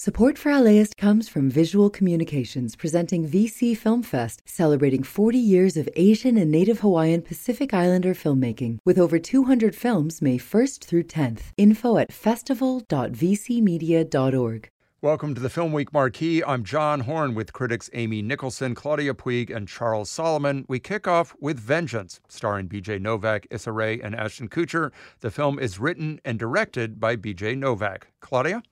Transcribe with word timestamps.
Support 0.00 0.38
for 0.38 0.56
LAist 0.56 0.96
comes 0.96 1.28
from 1.28 1.50
Visual 1.50 1.90
Communications 1.90 2.76
presenting 2.76 3.28
VC 3.28 3.76
Film 3.76 4.04
Fest, 4.04 4.42
celebrating 4.44 5.02
40 5.02 5.36
years 5.36 5.76
of 5.76 5.88
Asian 5.96 6.36
and 6.36 6.52
Native 6.52 6.78
Hawaiian 6.78 7.20
Pacific 7.20 7.74
Islander 7.74 8.14
filmmaking, 8.14 8.78
with 8.84 8.96
over 8.96 9.18
200 9.18 9.74
films 9.74 10.22
May 10.22 10.38
1st 10.38 10.84
through 10.84 11.02
10th. 11.02 11.40
Info 11.56 11.98
at 11.98 12.12
festival.vcmedia.org. 12.12 14.70
Welcome 15.02 15.34
to 15.34 15.40
the 15.40 15.50
Film 15.50 15.72
Week 15.72 15.92
Marquee. 15.92 16.44
I'm 16.44 16.62
John 16.62 17.00
Horn 17.00 17.34
with 17.34 17.52
critics 17.52 17.90
Amy 17.92 18.22
Nicholson, 18.22 18.76
Claudia 18.76 19.14
Puig, 19.14 19.52
and 19.52 19.66
Charles 19.66 20.08
Solomon. 20.08 20.64
We 20.68 20.78
kick 20.78 21.08
off 21.08 21.34
with 21.40 21.58
Vengeance, 21.58 22.20
starring 22.28 22.68
BJ 22.68 23.00
Novak, 23.00 23.48
Issa 23.50 23.72
Rae, 23.72 24.00
and 24.00 24.14
Ashton 24.14 24.48
Kutcher. 24.48 24.92
The 25.22 25.32
film 25.32 25.58
is 25.58 25.80
written 25.80 26.20
and 26.24 26.38
directed 26.38 27.00
by 27.00 27.16
BJ 27.16 27.58
Novak. 27.58 28.06
Claudia? 28.20 28.62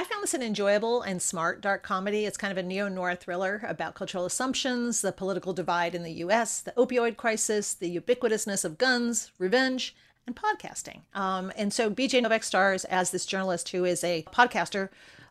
I 0.00 0.04
found 0.04 0.22
this 0.22 0.32
an 0.32 0.40
enjoyable 0.42 1.02
and 1.02 1.20
smart 1.20 1.60
dark 1.60 1.82
comedy. 1.82 2.24
It's 2.24 2.38
kind 2.38 2.50
of 2.50 2.56
a 2.56 2.62
neo 2.62 2.88
noir 2.88 3.14
thriller 3.14 3.60
about 3.68 3.94
cultural 3.94 4.24
assumptions, 4.24 5.02
the 5.02 5.12
political 5.12 5.52
divide 5.52 5.94
in 5.94 6.04
the 6.04 6.12
US, 6.24 6.62
the 6.62 6.70
opioid 6.70 7.18
crisis, 7.18 7.74
the 7.74 8.00
ubiquitousness 8.00 8.64
of 8.64 8.78
guns, 8.78 9.30
revenge, 9.38 9.94
and 10.26 10.34
podcasting. 10.34 11.02
Um, 11.12 11.52
and 11.54 11.70
so 11.70 11.90
BJ 11.90 12.22
Novak 12.22 12.44
stars 12.44 12.86
as 12.86 13.10
this 13.10 13.26
journalist 13.26 13.68
who 13.68 13.84
is 13.84 14.02
a 14.02 14.24
podcaster 14.32 14.88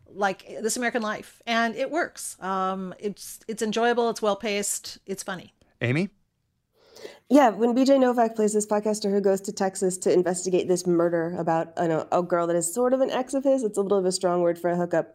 like 0.08 0.46
This 0.62 0.78
American 0.78 1.02
Life, 1.02 1.42
and 1.48 1.76
it 1.76 1.90
works. 1.90 2.38
Um, 2.40 2.94
it's 3.00 3.40
it's 3.48 3.64
enjoyable, 3.64 4.12
it's 4.12 4.22
well 4.22 4.36
paced, 4.36 5.00
it's 5.08 5.24
funny. 5.24 5.56
Amy? 5.82 6.10
Yeah, 7.30 7.50
when 7.50 7.76
BJ 7.76 8.00
Novak 8.00 8.36
plays 8.36 8.54
this 8.54 8.66
podcaster 8.66 9.12
who 9.12 9.22
goes 9.22 9.42
to 9.42 9.52
Texas 9.52 9.98
to 10.00 10.12
investigate 10.12 10.68
this 10.68 10.88
murder 10.88 11.36
about 11.38 11.74
a 11.78 12.24
girl 12.24 12.48
that 12.48 12.56
is 12.56 12.74
sort 12.74 12.94
of 12.94 13.02
an 13.02 13.12
ex 13.12 13.34
of 13.34 13.44
his, 13.44 13.64
it's 13.64 13.78
a 13.78 13.82
little 13.82 14.00
of 14.00 14.06
a 14.06 14.12
strong 14.12 14.42
word 14.42 14.58
for 14.58 14.70
a 14.70 14.76
hookup. 14.76 15.14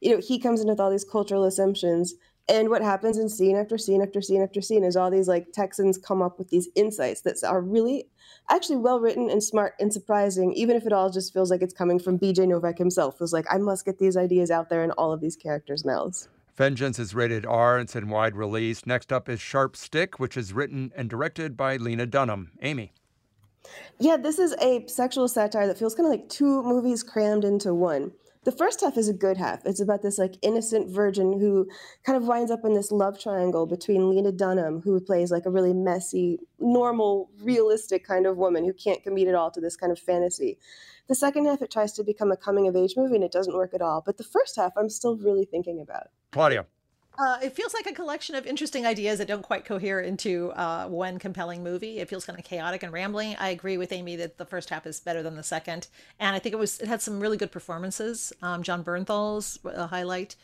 You 0.00 0.12
know, 0.14 0.20
he 0.22 0.38
comes 0.38 0.60
in 0.60 0.68
with 0.68 0.78
all 0.78 0.90
these 0.90 1.04
cultural 1.04 1.44
assumptions. 1.44 2.14
And 2.48 2.70
what 2.70 2.82
happens 2.82 3.18
in 3.18 3.28
scene 3.28 3.56
after 3.56 3.76
scene 3.76 4.00
after 4.00 4.20
scene 4.20 4.40
after 4.40 4.60
scene 4.60 4.84
is 4.84 4.96
all 4.96 5.10
these 5.10 5.26
like 5.26 5.50
Texans 5.52 5.98
come 5.98 6.22
up 6.22 6.38
with 6.38 6.50
these 6.50 6.68
insights 6.76 7.22
that 7.22 7.42
are 7.42 7.60
really 7.60 8.06
actually 8.48 8.76
well 8.76 9.00
written 9.00 9.28
and 9.28 9.42
smart 9.42 9.74
and 9.80 9.92
surprising, 9.92 10.52
even 10.52 10.76
if 10.76 10.86
it 10.86 10.92
all 10.92 11.10
just 11.10 11.32
feels 11.32 11.50
like 11.50 11.60
it's 11.60 11.74
coming 11.74 11.98
from 11.98 12.20
BJ 12.20 12.46
Novak 12.46 12.78
himself. 12.78 13.18
Feels 13.18 13.32
like 13.32 13.46
I 13.50 13.58
must 13.58 13.84
get 13.84 13.98
these 13.98 14.16
ideas 14.16 14.52
out 14.52 14.70
there 14.70 14.84
in 14.84 14.92
all 14.92 15.12
of 15.12 15.20
these 15.20 15.34
characters' 15.34 15.84
mouths. 15.84 16.28
Vengeance 16.56 16.98
is 16.98 17.14
rated 17.14 17.44
R. 17.44 17.76
And 17.76 17.86
it's 17.86 17.96
in 17.96 18.08
wide 18.08 18.34
release. 18.34 18.86
Next 18.86 19.12
up 19.12 19.28
is 19.28 19.40
Sharp 19.40 19.76
Stick, 19.76 20.18
which 20.18 20.36
is 20.36 20.52
written 20.52 20.92
and 20.96 21.10
directed 21.10 21.56
by 21.56 21.76
Lena 21.76 22.06
Dunham. 22.06 22.52
Amy. 22.62 22.92
Yeah, 23.98 24.16
this 24.16 24.38
is 24.38 24.54
a 24.60 24.86
sexual 24.86 25.28
satire 25.28 25.66
that 25.66 25.78
feels 25.78 25.94
kind 25.94 26.06
of 26.06 26.10
like 26.10 26.28
two 26.28 26.62
movies 26.62 27.02
crammed 27.02 27.44
into 27.44 27.74
one. 27.74 28.12
The 28.44 28.52
first 28.52 28.80
half 28.80 28.96
is 28.96 29.08
a 29.08 29.12
good 29.12 29.36
half. 29.36 29.66
It's 29.66 29.80
about 29.80 30.02
this 30.02 30.18
like 30.18 30.36
innocent 30.40 30.88
virgin 30.88 31.40
who 31.40 31.66
kind 32.04 32.16
of 32.16 32.28
winds 32.28 32.52
up 32.52 32.60
in 32.64 32.74
this 32.74 32.92
love 32.92 33.18
triangle 33.18 33.66
between 33.66 34.08
Lena 34.08 34.30
Dunham, 34.30 34.82
who 34.82 35.00
plays 35.00 35.32
like 35.32 35.46
a 35.46 35.50
really 35.50 35.72
messy, 35.72 36.38
normal, 36.60 37.28
realistic 37.42 38.06
kind 38.06 38.24
of 38.24 38.36
woman 38.36 38.64
who 38.64 38.72
can't 38.72 39.02
commit 39.02 39.26
at 39.26 39.34
all 39.34 39.50
to 39.50 39.60
this 39.60 39.76
kind 39.76 39.90
of 39.90 39.98
fantasy. 39.98 40.58
The 41.08 41.16
second 41.16 41.46
half, 41.46 41.60
it 41.60 41.72
tries 41.72 41.92
to 41.94 42.04
become 42.04 42.30
a 42.30 42.36
coming 42.36 42.68
of 42.68 42.76
age 42.76 42.94
movie 42.96 43.16
and 43.16 43.24
it 43.24 43.32
doesn't 43.32 43.56
work 43.56 43.74
at 43.74 43.82
all. 43.82 44.00
But 44.06 44.16
the 44.16 44.24
first 44.24 44.54
half, 44.54 44.72
I'm 44.76 44.90
still 44.90 45.16
really 45.16 45.44
thinking 45.44 45.80
about. 45.80 46.08
Claudia. 46.36 46.66
Uh, 47.18 47.38
it 47.42 47.54
feels 47.54 47.72
like 47.72 47.86
a 47.86 47.94
collection 47.94 48.34
of 48.34 48.44
interesting 48.46 48.84
ideas 48.84 49.18
that 49.18 49.26
don't 49.26 49.40
quite 49.40 49.64
cohere 49.64 50.00
into 50.00 50.50
uh, 50.50 50.86
one 50.86 51.18
compelling 51.18 51.64
movie. 51.64 51.98
It 51.98 52.10
feels 52.10 52.26
kind 52.26 52.38
of 52.38 52.44
chaotic 52.44 52.82
and 52.82 52.92
rambling. 52.92 53.36
I 53.38 53.48
agree 53.48 53.78
with 53.78 53.90
Amy 53.90 54.16
that 54.16 54.36
the 54.36 54.44
first 54.44 54.68
half 54.68 54.86
is 54.86 55.00
better 55.00 55.22
than 55.22 55.36
the 55.36 55.42
second, 55.42 55.88
and 56.20 56.36
I 56.36 56.38
think 56.38 56.52
it 56.52 56.58
was 56.58 56.78
it 56.78 56.88
had 56.88 57.00
some 57.00 57.18
really 57.18 57.38
good 57.38 57.50
performances. 57.50 58.34
Um, 58.42 58.62
Jon 58.62 58.84
Bernthal's 58.84 59.58
a 59.64 59.86
highlight, 59.86 60.36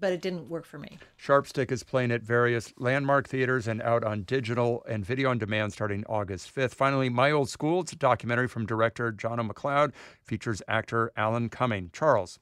but 0.00 0.10
it 0.10 0.22
didn't 0.22 0.48
work 0.48 0.64
for 0.64 0.78
me. 0.78 0.98
Sharpstick 1.22 1.70
is 1.70 1.82
playing 1.82 2.12
at 2.12 2.22
various 2.22 2.72
landmark 2.78 3.28
theaters 3.28 3.68
and 3.68 3.82
out 3.82 4.02
on 4.02 4.22
digital 4.22 4.84
and 4.88 5.04
video 5.04 5.28
on 5.28 5.36
demand 5.36 5.74
starting 5.74 6.02
August 6.08 6.54
5th. 6.54 6.74
Finally, 6.74 7.10
My 7.10 7.30
Old 7.30 7.50
School. 7.50 7.80
It's 7.82 7.92
a 7.92 7.96
documentary 7.96 8.48
from 8.48 8.64
director 8.64 9.12
Jono 9.12 9.46
McLeod, 9.46 9.92
features 10.22 10.62
actor 10.66 11.12
Alan 11.14 11.50
Cumming. 11.50 11.90
Charles. 11.92 12.38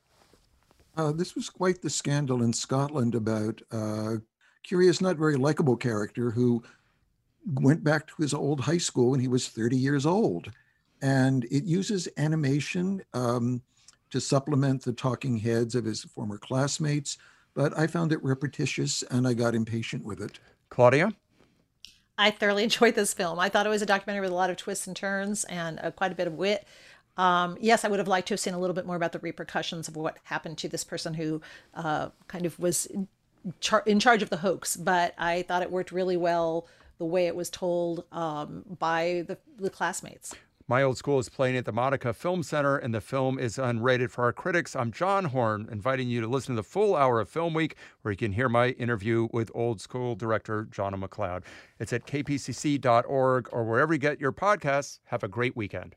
Uh, 0.97 1.13
this 1.13 1.35
was 1.35 1.51
quite 1.51 1.83
the 1.83 1.91
scandal 1.91 2.43
in 2.43 2.53
Scotland 2.53 3.15
about 3.15 3.61
a 3.73 4.21
curious, 4.63 5.01
not 5.01 5.17
very 5.17 5.37
likable 5.37 5.77
character 5.77 6.31
who 6.31 6.63
went 7.47 7.85
back 7.85 8.07
to 8.07 8.15
his 8.19 8.33
old 8.33 8.61
high 8.61 8.79
school 8.79 9.11
when 9.11 9.21
he 9.21 9.29
was 9.29 9.49
30 9.49 9.77
years 9.77 10.07
old. 10.07 10.51
And 11.03 11.45
it 11.45 11.65
uses 11.65 12.09
animation 12.17 13.03
um, 13.13 13.61
to 14.11 14.21
supplement 14.21 14.83
the 14.83 14.93
talking 14.93 15.37
heads 15.37 15.75
of 15.75 15.85
his 15.85 16.05
former 16.05 16.39
classmates, 16.39 17.19
but 17.53 17.77
I 17.79 17.87
found 17.87 18.13
it 18.13 18.23
repetitious 18.23 19.03
and 19.11 19.27
I 19.27 19.35
got 19.35 19.55
impatient 19.55 20.05
with 20.05 20.23
it. 20.23 20.39
Claudia? 20.71 21.13
I 22.17 22.31
thoroughly 22.31 22.63
enjoyed 22.65 22.95
this 22.95 23.13
film. 23.13 23.39
I 23.39 23.49
thought 23.49 23.67
it 23.67 23.71
was 23.71 23.83
a 23.83 23.87
documentary 23.87 24.23
with 24.23 24.33
a 24.33 24.37
lot 24.37 24.51
of 24.51 24.57
twists 24.57 24.87
and 24.87 24.97
turns 24.97 25.45
and 25.45 25.79
uh, 25.81 25.91
quite 25.91 26.13
a 26.13 26.15
bit 26.15 26.27
of 26.27 26.35
wit. 26.35 26.67
Um, 27.17 27.57
yes, 27.61 27.85
I 27.85 27.89
would 27.89 27.99
have 27.99 28.09
liked 28.09 28.29
to 28.29 28.35
have 28.35 28.41
seen 28.41 28.55
a 28.55 28.59
little 28.59 28.75
bit 28.75 28.87
more 28.87 28.97
about 28.97 29.13
the 29.13 29.19
repercussions 29.21 29.89
of 29.89 29.97
what 29.97 30.19
happened 30.25 30.59
to 30.59 30.69
this 30.69 30.85
person 30.85 31.15
who 31.15 31.41
uh, 31.75 32.09
kind 32.29 32.45
of 32.47 32.59
was 32.59 32.87
in, 32.87 33.09
char- 33.61 33.85
in, 33.87 34.01
charge 34.01 34.23
of 34.23 34.31
the 34.31 34.39
hoax, 34.39 34.77
but 34.77 35.15
I 35.17 35.43
thought 35.43 35.63
it 35.63 35.71
worked 35.71 35.93
really 35.93 36.17
well 36.17 36.67
the 36.99 37.05
way 37.05 37.27
it 37.27 37.37
was 37.37 37.51
told 37.51 38.05
um, 38.13 38.65
by 38.79 39.25
the, 39.27 39.39
the 39.59 39.71
classmates. 39.71 40.35
My 40.67 40.83
Old 40.83 40.97
School 40.97 41.19
is 41.19 41.29
playing 41.29 41.59
at 41.59 41.67
the 41.67 41.73
Monica 41.73 42.15
Film 42.15 42.43
Center, 42.43 42.79
and 42.79 42.95
the 42.95 43.03
film 43.03 43.39
is 43.39 43.59
unrated 43.59 44.11
for 44.11 44.25
our 44.25 44.33
critics. 44.33 44.75
I'm 44.75 44.93
John 44.93 45.27
Horn, 45.27 45.69
inviting 45.71 46.09
you 46.09 46.23
to 46.23 46.27
listen 46.27 46.55
to 46.55 46.63
the 46.63 46.67
full 46.67 46.97
hour 46.97 47.21
of 47.21 47.29
Film 47.29 47.53
Week, 47.53 47.77
where 48.01 48.13
you 48.13 48.17
can 48.17 48.33
hear 48.33 48.49
my 48.49 48.69
interview 48.71 49.29
with 49.31 49.51
Old 49.55 49.83
School 49.83 50.15
director 50.17 50.65
Jono 50.65 50.95
McLeod. 50.95 51.43
It's 51.79 51.93
at 51.93 52.07
kpcc.org 52.07 53.49
or 53.53 53.65
wherever 53.65 53.93
you 53.93 53.99
get 53.99 54.21
your 54.21 54.33
podcasts. 54.33 55.01
Have 55.05 55.23
a 55.23 55.29
great 55.29 55.55
weekend. 55.55 55.97